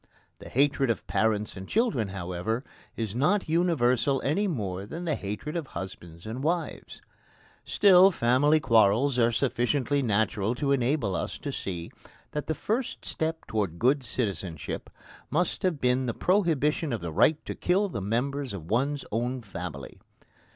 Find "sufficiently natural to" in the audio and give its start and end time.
9.31-10.71